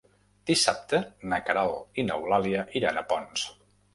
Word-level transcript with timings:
Dissabte 0.51 1.01
na 1.33 1.39
Queralt 1.51 2.01
i 2.03 2.07
n'Eulàlia 2.09 2.65
iran 2.83 3.01
a 3.03 3.07
Ponts. 3.15 3.47